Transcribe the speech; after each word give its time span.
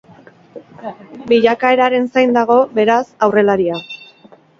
Bilakaeraren 1.31 2.07
zain 2.15 2.33
dago, 2.37 2.55
beraz, 2.79 2.97
aurrelaria. 3.27 3.77